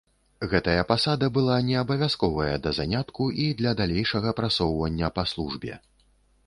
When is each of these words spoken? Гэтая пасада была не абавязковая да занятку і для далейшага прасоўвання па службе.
Гэтая 0.51 0.83
пасада 0.91 1.27
была 1.35 1.57
не 1.67 1.75
абавязковая 1.83 2.55
да 2.65 2.73
занятку 2.79 3.29
і 3.45 3.47
для 3.61 3.75
далейшага 3.83 4.29
прасоўвання 4.43 5.07
па 5.19 5.23
службе. 5.37 5.81